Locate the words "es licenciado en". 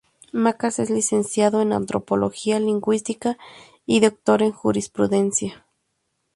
0.79-1.73